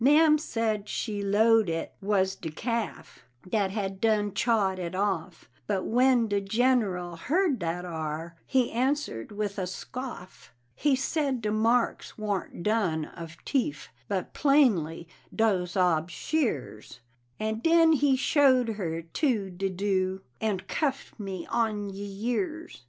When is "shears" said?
16.09-17.01